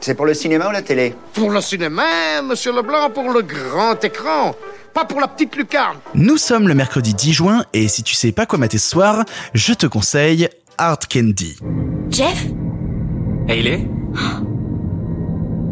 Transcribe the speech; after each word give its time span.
C'est 0.00 0.14
pour 0.14 0.24
le 0.24 0.32
cinéma 0.32 0.68
ou 0.68 0.72
la 0.72 0.80
télé 0.80 1.14
Pour 1.34 1.50
le 1.50 1.60
cinéma, 1.60 2.40
monsieur 2.42 2.72
Leblanc, 2.72 3.10
pour 3.10 3.30
le 3.30 3.42
grand 3.42 4.02
écran. 4.02 4.54
Pas 4.94 5.04
pour 5.04 5.20
la 5.20 5.28
petite 5.28 5.54
lucarne. 5.56 5.98
Nous 6.14 6.38
sommes 6.38 6.68
le 6.68 6.74
mercredi 6.74 7.12
10 7.12 7.32
juin 7.32 7.64
et 7.74 7.86
si 7.86 8.02
tu 8.02 8.14
sais 8.14 8.32
pas 8.32 8.46
quoi 8.46 8.58
mater 8.58 8.78
ce 8.78 8.88
soir, 8.88 9.24
je 9.52 9.74
te 9.74 9.86
conseille 9.86 10.48
Art 10.78 11.00
Candy. 11.12 11.58
Jeff 12.08 12.46
Hayley 13.48 13.86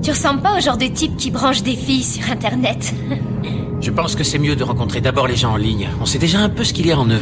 Tu 0.03 0.11
ressembles 0.11 0.43
pas 0.43 0.59
au 0.59 0.61
genre 0.61 0.77
de 0.77 0.87
type 0.87 1.17
qui 1.17 1.31
branche 1.31 1.63
des 1.63 1.75
filles 1.75 2.05
sur 2.05 2.31
Internet. 2.31 2.93
Je 3.81 3.91
pense 3.93 4.15
que 4.17 4.25
c'est 4.25 4.39
mieux 4.39 4.57
de 4.57 4.65
rencontrer 4.65 5.01
d'abord 5.01 5.29
les 5.29 5.37
gens 5.37 5.53
en 5.53 5.57
ligne. 5.57 5.89
On 6.01 6.07
sait 6.07 6.19
déjà 6.19 6.41
un 6.41 6.49
peu 6.49 6.65
ce 6.65 6.73
qu'il 6.73 6.87
y 6.87 6.93
a 6.93 6.99
en 6.99 7.07
eux. 7.09 7.21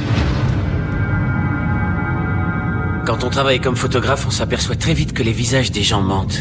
Quand 3.07 3.23
on 3.23 3.30
travaille 3.30 3.61
comme 3.61 3.77
photographe, 3.77 4.25
on 4.27 4.30
s'aperçoit 4.30 4.75
très 4.75 4.95
vite 4.95 5.12
que 5.12 5.23
les 5.23 5.32
visages 5.32 5.70
des 5.70 5.82
gens 5.82 6.00
mentent. 6.00 6.41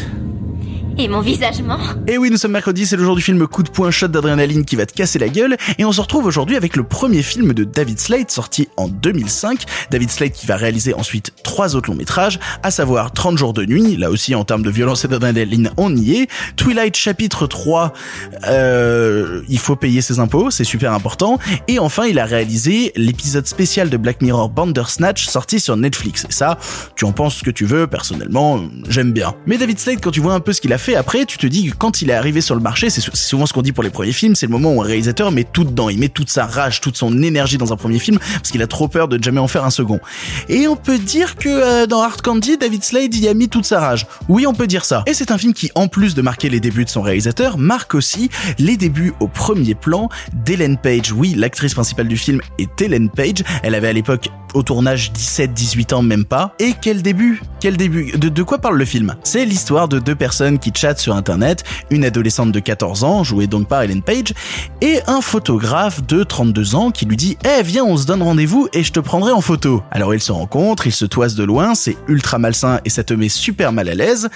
Et 0.98 1.08
mon 1.08 1.20
visage 1.20 1.60
ment 1.60 1.78
Et 2.06 2.16
oui, 2.16 2.30
nous 2.30 2.38
sommes 2.38 2.52
mercredi, 2.52 2.86
c'est 2.86 2.96
le 2.96 3.04
jour 3.04 3.16
du 3.16 3.20
film 3.20 3.46
Coup 3.46 3.62
de 3.62 3.68
poing 3.68 3.90
shot 3.90 4.08
d'adrénaline 4.08 4.64
qui 4.64 4.76
va 4.76 4.86
te 4.86 4.94
casser 4.94 5.18
la 5.18 5.28
gueule, 5.28 5.58
et 5.78 5.84
on 5.84 5.92
se 5.92 6.00
retrouve 6.00 6.24
aujourd'hui 6.24 6.56
avec 6.56 6.74
le 6.74 6.84
premier 6.84 7.22
film 7.22 7.52
de 7.52 7.64
David 7.64 8.00
Slade 8.00 8.30
sorti 8.30 8.68
en 8.78 8.88
2005. 8.88 9.64
David 9.90 10.10
Slade 10.10 10.32
qui 10.32 10.46
va 10.46 10.56
réaliser 10.56 10.94
ensuite 10.94 11.32
trois 11.42 11.76
autres 11.76 11.90
longs 11.90 11.96
métrages, 11.96 12.40
à 12.62 12.70
savoir 12.70 13.12
30 13.12 13.36
jours 13.36 13.52
de 13.52 13.66
nuit, 13.66 13.96
là 13.96 14.10
aussi 14.10 14.34
en 14.34 14.44
termes 14.44 14.62
de 14.62 14.70
violence 14.70 15.04
et 15.04 15.08
d'adrénaline 15.08 15.70
on 15.76 15.94
y 15.94 16.16
est, 16.16 16.30
Twilight 16.56 16.96
chapitre 16.96 17.46
3, 17.46 17.92
euh, 18.48 19.42
il 19.50 19.58
faut 19.58 19.76
payer 19.76 20.00
ses 20.00 20.18
impôts, 20.18 20.50
c'est 20.50 20.64
super 20.64 20.94
important, 20.94 21.38
et 21.68 21.78
enfin 21.78 22.06
il 22.06 22.18
a 22.18 22.24
réalisé 22.24 22.92
l'épisode 22.96 23.46
spécial 23.46 23.90
de 23.90 23.98
Black 23.98 24.22
Mirror 24.22 24.48
Bandersnatch 24.48 25.26
sorti 25.26 25.60
sur 25.60 25.76
Netflix. 25.76 26.24
Et 26.28 26.32
ça, 26.32 26.58
tu 26.94 27.04
en 27.04 27.12
penses 27.12 27.36
ce 27.36 27.42
que 27.42 27.50
tu 27.50 27.66
veux, 27.66 27.86
personnellement, 27.86 28.62
j'aime 28.88 29.12
bien. 29.12 29.34
Mais 29.46 29.58
David 29.58 29.78
Slade, 29.78 29.98
quand 30.00 30.10
tu 30.10 30.20
vois 30.20 30.32
un 30.32 30.40
peu 30.40 30.54
ce 30.54 30.60
qu'il 30.62 30.72
a 30.72 30.78
fait, 30.78 30.85
après, 30.94 31.24
tu 31.26 31.38
te 31.38 31.46
dis 31.46 31.70
que 31.70 31.76
quand 31.76 32.02
il 32.02 32.10
est 32.10 32.14
arrivé 32.14 32.40
sur 32.40 32.54
le 32.54 32.60
marché, 32.60 32.90
c'est 32.90 33.00
souvent 33.14 33.46
ce 33.46 33.52
qu'on 33.52 33.62
dit 33.62 33.72
pour 33.72 33.82
les 33.82 33.90
premiers 33.90 34.12
films, 34.12 34.34
c'est 34.34 34.46
le 34.46 34.52
moment 34.52 34.72
où 34.74 34.82
un 34.82 34.84
réalisateur 34.84 35.32
met 35.32 35.44
tout 35.44 35.64
dedans, 35.64 35.88
il 35.88 35.98
met 35.98 36.08
toute 36.08 36.30
sa 36.30 36.46
rage, 36.46 36.80
toute 36.80 36.96
son 36.96 37.22
énergie 37.22 37.58
dans 37.58 37.72
un 37.72 37.76
premier 37.76 37.98
film, 37.98 38.18
parce 38.18 38.50
qu'il 38.50 38.62
a 38.62 38.66
trop 38.66 38.88
peur 38.88 39.08
de 39.08 39.22
jamais 39.22 39.40
en 39.40 39.48
faire 39.48 39.64
un 39.64 39.70
second. 39.70 40.00
Et 40.48 40.68
on 40.68 40.76
peut 40.76 40.98
dire 40.98 41.36
que 41.36 41.48
euh, 41.48 41.86
dans 41.86 42.02
Hard 42.02 42.22
Candy, 42.22 42.58
David 42.58 42.84
Slade 42.84 43.14
y 43.14 43.28
a 43.28 43.34
mis 43.34 43.48
toute 43.48 43.64
sa 43.64 43.80
rage. 43.80 44.06
Oui, 44.28 44.46
on 44.46 44.54
peut 44.54 44.66
dire 44.66 44.84
ça. 44.84 45.02
Et 45.06 45.14
c'est 45.14 45.30
un 45.30 45.38
film 45.38 45.54
qui, 45.54 45.70
en 45.74 45.88
plus 45.88 46.14
de 46.14 46.22
marquer 46.22 46.48
les 46.48 46.60
débuts 46.60 46.84
de 46.84 46.90
son 46.90 47.02
réalisateur, 47.02 47.58
marque 47.58 47.94
aussi 47.94 48.30
les 48.58 48.76
débuts 48.76 49.14
au 49.20 49.28
premier 49.28 49.74
plan 49.74 50.08
d'Ellen 50.44 50.76
Page. 50.76 51.12
Oui, 51.12 51.34
l'actrice 51.36 51.74
principale 51.74 52.08
du 52.08 52.16
film 52.16 52.40
est 52.58 52.80
Ellen 52.80 53.10
Page. 53.10 53.42
Elle 53.62 53.74
avait 53.74 53.88
à 53.88 53.92
l'époque 53.92 54.28
au 54.54 54.62
tournage 54.62 55.12
17-18 55.12 55.94
ans 55.94 56.02
même 56.02 56.24
pas. 56.24 56.54
Et 56.58 56.74
quel 56.80 57.02
début? 57.02 57.42
Quel 57.60 57.76
début? 57.76 58.12
De, 58.12 58.28
de 58.28 58.42
quoi 58.42 58.58
parle 58.58 58.78
le 58.78 58.84
film? 58.84 59.14
C'est 59.22 59.44
l'histoire 59.44 59.88
de 59.88 59.98
deux 59.98 60.14
personnes 60.14 60.58
qui 60.58 60.72
chat 60.76 60.98
sur 60.98 61.14
internet, 61.16 61.64
une 61.90 62.04
adolescente 62.04 62.52
de 62.52 62.60
14 62.60 63.04
ans, 63.04 63.24
jouée 63.24 63.46
donc 63.46 63.68
par 63.68 63.82
Ellen 63.82 64.02
Page, 64.02 64.34
et 64.80 65.00
un 65.06 65.20
photographe 65.20 66.06
de 66.06 66.22
32 66.22 66.74
ans 66.74 66.90
qui 66.90 67.06
lui 67.06 67.16
dit 67.16 67.36
Eh 67.44 67.62
viens 67.62 67.84
on 67.84 67.96
se 67.96 68.06
donne 68.06 68.22
rendez-vous 68.22 68.68
et 68.72 68.82
je 68.82 68.92
te 68.92 69.00
prendrai 69.00 69.32
en 69.32 69.40
photo. 69.40 69.82
Alors 69.90 70.14
ils 70.14 70.20
se 70.20 70.32
rencontrent, 70.32 70.86
ils 70.86 70.92
se 70.92 71.04
toisent 71.04 71.34
de 71.34 71.44
loin, 71.44 71.74
c'est 71.74 71.96
ultra 72.08 72.38
malsain 72.38 72.80
et 72.84 72.90
ça 72.90 73.04
te 73.04 73.14
met 73.14 73.28
super 73.28 73.72
mal 73.72 73.88
à 73.88 73.94
l'aise. 73.94 74.28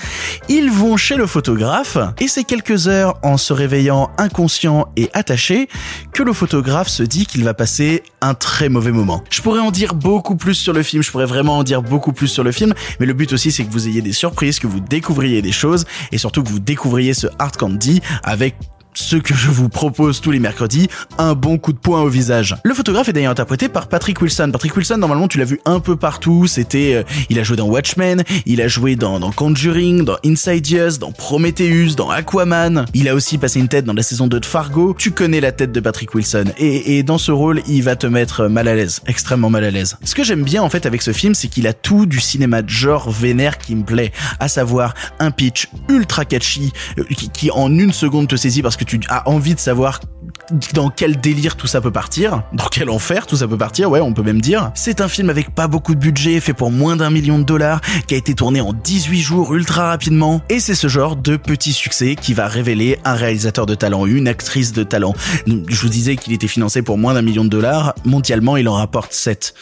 Ils 0.48 0.70
vont 0.70 0.96
chez 0.96 1.16
le 1.16 1.26
photographe 1.26 1.98
et 2.18 2.28
c'est 2.28 2.44
quelques 2.44 2.88
heures 2.88 3.18
en 3.22 3.36
se 3.36 3.52
réveillant 3.52 4.10
inconscient 4.18 4.88
et 4.96 5.10
attaché 5.12 5.68
que 6.12 6.22
le 6.22 6.32
photographe 6.32 6.88
se 6.88 7.02
dit 7.02 7.26
qu'il 7.26 7.44
va 7.44 7.54
passer 7.54 8.02
un 8.20 8.34
très 8.34 8.68
mauvais 8.68 8.92
moment. 8.92 9.22
Je 9.30 9.42
pourrais 9.42 9.60
en 9.60 9.70
dire 9.70 9.94
beaucoup 9.94 10.36
plus 10.36 10.54
sur 10.54 10.72
le 10.72 10.82
film, 10.82 11.02
je 11.02 11.10
pourrais 11.10 11.26
vraiment 11.26 11.58
en 11.58 11.62
dire 11.62 11.82
beaucoup 11.82 12.12
plus 12.12 12.28
sur 12.28 12.44
le 12.44 12.52
film, 12.52 12.74
mais 12.98 13.06
le 13.06 13.12
but 13.12 13.32
aussi 13.32 13.52
c'est 13.52 13.64
que 13.64 13.70
vous 13.70 13.88
ayez 13.88 14.02
des 14.02 14.12
surprises, 14.12 14.58
que 14.58 14.66
vous 14.66 14.80
découvriez 14.80 15.42
des 15.42 15.52
choses 15.52 15.84
et 16.12 16.18
surtout 16.18 16.29
surtout 16.30 16.44
que 16.44 16.50
vous 16.50 16.60
découvriez 16.60 17.12
ce 17.12 17.26
Hard 17.40 17.56
Candy 17.56 18.00
avec 18.22 18.54
ce 19.00 19.16
que 19.16 19.34
je 19.34 19.48
vous 19.48 19.68
propose 19.68 20.20
tous 20.20 20.30
les 20.30 20.38
mercredis, 20.38 20.88
un 21.18 21.34
bon 21.34 21.58
coup 21.58 21.72
de 21.72 21.78
poing 21.78 22.02
au 22.02 22.08
visage. 22.08 22.56
Le 22.64 22.74
photographe 22.74 23.08
est 23.08 23.12
d'ailleurs 23.12 23.32
interprété 23.32 23.68
par 23.68 23.88
Patrick 23.88 24.20
Wilson. 24.20 24.50
Patrick 24.52 24.76
Wilson, 24.76 24.98
normalement, 24.98 25.26
tu 25.26 25.38
l'as 25.38 25.44
vu 25.44 25.60
un 25.64 25.80
peu 25.80 25.96
partout. 25.96 26.46
C'était, 26.46 26.94
euh, 26.94 27.02
il 27.28 27.38
a 27.38 27.42
joué 27.42 27.56
dans 27.56 27.66
Watchmen, 27.66 28.22
il 28.46 28.60
a 28.60 28.68
joué 28.68 28.96
dans, 28.96 29.18
dans 29.18 29.32
Conjuring, 29.32 30.04
dans 30.04 30.16
Insidious, 30.24 30.98
dans 30.98 31.12
Prometheus, 31.12 31.94
dans 31.96 32.10
Aquaman. 32.10 32.84
Il 32.94 33.08
a 33.08 33.14
aussi 33.14 33.38
passé 33.38 33.58
une 33.58 33.68
tête 33.68 33.84
dans 33.84 33.94
la 33.94 34.02
saison 34.02 34.26
2 34.26 34.40
de 34.40 34.46
Fargo. 34.46 34.94
Tu 34.96 35.12
connais 35.12 35.40
la 35.40 35.52
tête 35.52 35.72
de 35.72 35.80
Patrick 35.80 36.14
Wilson. 36.14 36.44
Et, 36.58 36.98
et 36.98 37.02
dans 37.02 37.18
ce 37.18 37.32
rôle, 37.32 37.62
il 37.66 37.82
va 37.82 37.96
te 37.96 38.06
mettre 38.06 38.48
mal 38.48 38.68
à 38.68 38.74
l'aise, 38.74 39.00
extrêmement 39.06 39.50
mal 39.50 39.64
à 39.64 39.70
l'aise. 39.70 39.96
Ce 40.04 40.14
que 40.14 40.24
j'aime 40.24 40.44
bien, 40.44 40.62
en 40.62 40.70
fait, 40.70 40.86
avec 40.86 41.02
ce 41.02 41.12
film, 41.12 41.34
c'est 41.34 41.48
qu'il 41.48 41.66
a 41.66 41.72
tout 41.72 42.06
du 42.06 42.20
cinéma 42.20 42.62
de 42.62 42.68
genre 42.68 43.10
vénère 43.10 43.58
qui 43.58 43.74
me 43.74 43.84
plaît. 43.84 44.12
À 44.38 44.48
savoir, 44.48 44.94
un 45.18 45.30
pitch 45.30 45.68
ultra 45.88 46.24
catchy, 46.24 46.72
euh, 46.98 47.04
qui, 47.16 47.30
qui 47.30 47.50
en 47.50 47.76
une 47.76 47.92
seconde 47.92 48.28
te 48.28 48.36
saisit 48.36 48.62
parce 48.62 48.76
que 48.76 48.84
tu 48.84 48.89
as 49.08 49.28
envie 49.28 49.54
de 49.54 49.60
savoir 49.60 50.00
dans 50.74 50.90
quel 50.90 51.20
délire 51.20 51.56
tout 51.56 51.66
ça 51.66 51.80
peut 51.80 51.90
partir, 51.90 52.42
dans 52.52 52.66
quel 52.66 52.90
enfer 52.90 53.26
tout 53.26 53.36
ça 53.36 53.48
peut 53.48 53.56
partir, 53.56 53.90
ouais, 53.90 54.00
on 54.00 54.12
peut 54.12 54.22
même 54.22 54.40
dire. 54.40 54.70
C'est 54.74 55.00
un 55.00 55.08
film 55.08 55.30
avec 55.30 55.54
pas 55.54 55.68
beaucoup 55.68 55.94
de 55.94 56.00
budget, 56.00 56.40
fait 56.40 56.52
pour 56.52 56.70
moins 56.70 56.96
d'un 56.96 57.10
million 57.10 57.38
de 57.38 57.44
dollars, 57.44 57.80
qui 58.06 58.14
a 58.14 58.16
été 58.16 58.34
tourné 58.34 58.60
en 58.60 58.72
18 58.72 59.20
jours 59.20 59.54
ultra 59.54 59.88
rapidement, 59.88 60.40
et 60.48 60.60
c'est 60.60 60.74
ce 60.74 60.88
genre 60.88 61.16
de 61.16 61.36
petit 61.36 61.72
succès 61.72 62.16
qui 62.16 62.34
va 62.34 62.48
révéler 62.48 62.98
un 63.04 63.14
réalisateur 63.14 63.66
de 63.66 63.74
talent, 63.74 64.06
une 64.06 64.28
actrice 64.28 64.72
de 64.72 64.82
talent. 64.82 65.14
Je 65.46 65.80
vous 65.80 65.88
disais 65.88 66.16
qu'il 66.16 66.32
était 66.32 66.48
financé 66.48 66.82
pour 66.82 66.98
moins 66.98 67.14
d'un 67.14 67.22
million 67.22 67.44
de 67.44 67.50
dollars, 67.50 67.94
mondialement 68.04 68.56
il 68.56 68.68
en 68.68 68.74
rapporte 68.74 69.12
7 69.12 69.54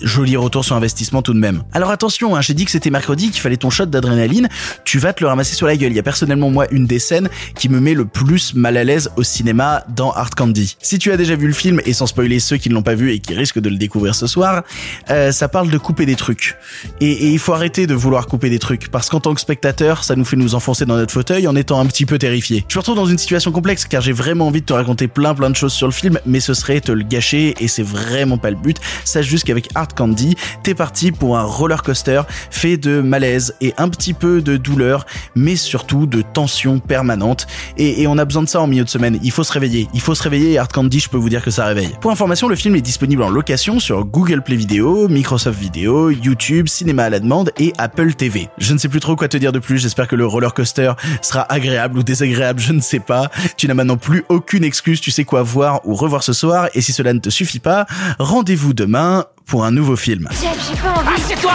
joli 0.00 0.36
retour 0.36 0.64
sur 0.64 0.76
investissement 0.76 1.22
tout 1.22 1.34
de 1.34 1.38
même. 1.38 1.62
Alors 1.72 1.90
attention, 1.90 2.36
hein, 2.36 2.40
j'ai 2.40 2.54
dit 2.54 2.64
que 2.64 2.70
c'était 2.70 2.90
mercredi, 2.90 3.30
qu'il 3.30 3.40
fallait 3.40 3.56
ton 3.56 3.70
shot 3.70 3.86
d'adrénaline, 3.86 4.48
tu 4.84 4.98
vas 4.98 5.12
te 5.12 5.22
le 5.22 5.28
ramasser 5.28 5.54
sur 5.54 5.66
la 5.66 5.76
gueule. 5.76 5.92
Il 5.92 5.96
y 5.96 6.00
a 6.00 6.02
personnellement 6.02 6.50
moi 6.50 6.66
une 6.70 6.86
des 6.86 6.98
scènes 6.98 7.28
qui 7.54 7.68
me 7.68 7.80
met 7.80 7.94
le 7.94 8.04
plus 8.04 8.54
mal 8.54 8.76
à 8.76 8.84
l'aise 8.84 9.10
au 9.16 9.22
cinéma 9.22 9.84
dans 9.88 10.12
Hard 10.12 10.34
Candy. 10.34 10.76
Si 10.80 10.98
tu 10.98 11.12
as 11.12 11.16
déjà 11.16 11.36
vu 11.36 11.46
le 11.46 11.52
film, 11.52 11.80
et 11.84 11.92
sans 11.92 12.06
spoiler 12.06 12.40
ceux 12.40 12.56
qui 12.56 12.68
ne 12.68 12.74
l'ont 12.74 12.82
pas 12.82 12.94
vu 12.94 13.12
et 13.12 13.18
qui 13.18 13.34
risquent 13.34 13.60
de 13.60 13.68
le 13.68 13.76
découvrir 13.76 14.14
ce 14.14 14.26
soir, 14.26 14.62
euh, 15.10 15.32
ça 15.32 15.48
parle 15.48 15.70
de 15.70 15.78
couper 15.78 16.06
des 16.06 16.16
trucs. 16.16 16.56
Et, 17.00 17.32
il 17.32 17.38
faut 17.38 17.52
arrêter 17.52 17.86
de 17.86 17.94
vouloir 17.94 18.26
couper 18.26 18.50
des 18.50 18.58
trucs, 18.58 18.88
parce 18.88 19.08
qu'en 19.08 19.20
tant 19.20 19.34
que 19.34 19.40
spectateur, 19.40 20.04
ça 20.04 20.16
nous 20.16 20.24
fait 20.24 20.36
nous 20.36 20.54
enfoncer 20.54 20.86
dans 20.86 20.96
notre 20.96 21.12
fauteuil 21.12 21.46
en 21.46 21.56
étant 21.56 21.80
un 21.80 21.86
petit 21.86 22.06
peu 22.06 22.18
terrifié. 22.18 22.64
Je 22.68 22.76
me 22.76 22.80
retrouve 22.80 22.96
dans 22.96 23.06
une 23.06 23.18
situation 23.18 23.52
complexe 23.52 23.84
car 23.84 24.00
j'ai 24.00 24.12
vraiment 24.12 24.46
envie 24.48 24.60
de 24.60 24.66
te 24.66 24.72
raconter 24.72 25.08
plein 25.08 25.34
plein 25.34 25.50
de 25.50 25.56
choses 25.56 25.72
sur 25.72 25.86
le 25.86 25.92
film, 25.92 26.18
mais 26.26 26.40
ce 26.40 26.54
serait 26.54 26.80
te 26.80 26.92
le 26.92 27.02
gâcher 27.02 27.54
et 27.60 27.68
c'est 27.68 27.82
vraiment 27.82 28.38
pas 28.38 28.50
le 28.50 28.56
but. 28.56 28.78
Sache 29.04 29.26
juste 29.26 29.44
qu'avec 29.44 29.68
Hard 29.74 29.85
Candy, 29.94 30.36
t'es 30.62 30.74
parti 30.74 31.12
pour 31.12 31.38
un 31.38 31.44
roller 31.44 31.82
coaster 31.82 32.22
fait 32.50 32.76
de 32.76 33.00
malaise 33.00 33.54
et 33.60 33.74
un 33.78 33.88
petit 33.88 34.14
peu 34.14 34.42
de 34.42 34.56
douleur, 34.56 35.06
mais 35.34 35.56
surtout 35.56 36.06
de 36.06 36.22
tension 36.22 36.78
permanente. 36.78 37.46
Et, 37.76 38.02
et 38.02 38.06
on 38.06 38.18
a 38.18 38.24
besoin 38.24 38.42
de 38.42 38.48
ça 38.48 38.60
en 38.60 38.66
milieu 38.66 38.84
de 38.84 38.88
semaine. 38.88 39.18
Il 39.22 39.30
faut 39.30 39.44
se 39.44 39.52
réveiller. 39.52 39.88
Il 39.94 40.00
faut 40.00 40.14
se 40.14 40.22
réveiller 40.22 40.52
et 40.52 40.58
Hard 40.58 40.72
Candy, 40.72 41.00
je 41.00 41.08
peux 41.08 41.16
vous 41.16 41.28
dire 41.28 41.42
que 41.42 41.50
ça 41.50 41.64
réveille. 41.66 41.90
Pour 42.00 42.10
information, 42.10 42.48
le 42.48 42.56
film 42.56 42.74
est 42.76 42.80
disponible 42.80 43.22
en 43.22 43.30
location 43.30 43.78
sur 43.80 44.04
Google 44.04 44.42
Play 44.42 44.56
Video, 44.56 45.08
Microsoft 45.08 45.58
Video, 45.58 46.10
YouTube, 46.10 46.68
Cinéma 46.68 47.04
à 47.04 47.10
la 47.10 47.20
demande 47.20 47.52
et 47.58 47.72
Apple 47.78 48.14
TV. 48.14 48.48
Je 48.58 48.72
ne 48.72 48.78
sais 48.78 48.88
plus 48.88 49.00
trop 49.00 49.16
quoi 49.16 49.28
te 49.28 49.36
dire 49.36 49.52
de 49.52 49.58
plus. 49.58 49.78
J'espère 49.78 50.08
que 50.08 50.16
le 50.16 50.26
roller 50.26 50.54
coaster 50.54 50.92
sera 51.22 51.42
agréable 51.52 51.98
ou 51.98 52.02
désagréable, 52.02 52.60
je 52.60 52.72
ne 52.72 52.80
sais 52.80 53.00
pas. 53.00 53.30
Tu 53.56 53.68
n'as 53.68 53.74
maintenant 53.74 53.96
plus 53.96 54.24
aucune 54.28 54.64
excuse. 54.64 55.00
Tu 55.00 55.10
sais 55.10 55.24
quoi 55.24 55.42
voir 55.42 55.80
ou 55.86 55.94
revoir 55.94 56.22
ce 56.22 56.32
soir. 56.32 56.68
Et 56.74 56.80
si 56.80 56.92
cela 56.92 57.12
ne 57.12 57.18
te 57.18 57.30
suffit 57.30 57.60
pas, 57.60 57.86
rendez-vous 58.18 58.74
demain 58.74 59.26
pour 59.46 59.64
un 59.64 59.70
nouveau 59.70 59.96
film. 59.96 60.28
J'ai 60.32 60.76
pas 60.80 60.90
envie. 60.90 61.08
Ah, 61.08 61.36
toi 61.40 61.52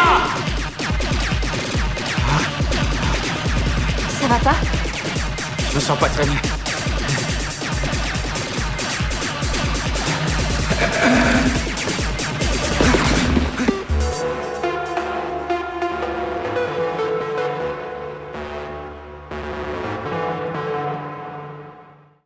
Ça 4.19 4.27
va 4.27 4.39
pas 4.39 4.55
Je 5.69 5.75
me 5.75 5.79
sens 5.79 5.99
pas 5.99 6.09
très 6.09 6.25
bien. 6.25 6.35